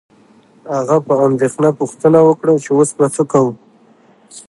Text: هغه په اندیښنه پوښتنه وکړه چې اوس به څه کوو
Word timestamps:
هغه 0.77 0.97
په 1.07 1.13
اندیښنه 1.27 1.69
پوښتنه 1.79 2.19
وکړه 2.27 2.53
چې 2.63 2.69
اوس 2.77 2.89
به 2.97 3.05
څه 3.15 3.23
کوو 3.31 3.51